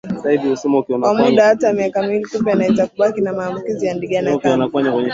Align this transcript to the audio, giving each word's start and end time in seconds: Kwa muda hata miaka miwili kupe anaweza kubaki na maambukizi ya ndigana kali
Kwa 0.99 1.13
muda 1.13 1.45
hata 1.45 1.73
miaka 1.73 2.01
miwili 2.01 2.25
kupe 2.25 2.51
anaweza 2.51 2.87
kubaki 2.87 3.21
na 3.21 3.33
maambukizi 3.33 3.85
ya 3.85 3.93
ndigana 3.95 4.37
kali 4.37 4.69